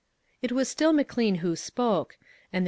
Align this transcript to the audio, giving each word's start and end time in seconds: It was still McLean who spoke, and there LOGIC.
It 0.41 0.51
was 0.51 0.67
still 0.67 0.93
McLean 0.93 1.35
who 1.45 1.55
spoke, 1.55 2.17
and 2.51 2.57
there 2.57 2.59
LOGIC. 2.59 2.59